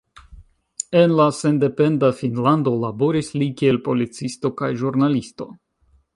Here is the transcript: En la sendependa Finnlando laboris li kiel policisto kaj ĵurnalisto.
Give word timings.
En 1.01 1.11
la 1.19 1.27
sendependa 1.39 2.09
Finnlando 2.21 2.73
laboris 2.85 3.31
li 3.43 3.51
kiel 3.61 3.79
policisto 3.91 4.53
kaj 4.63 4.73
ĵurnalisto. 4.83 5.51